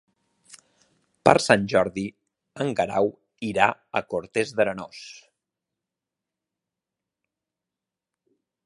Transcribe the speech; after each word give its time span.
Per 1.27 1.33
Sant 1.47 1.67
Jordi 1.73 2.05
en 2.65 2.71
Guerau 2.79 3.11
irà 3.49 3.69
a 4.01 4.03
Cortes 4.15 4.55
d'Arenós. 4.61 5.05